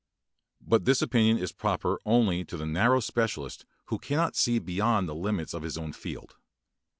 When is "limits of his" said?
5.13-5.77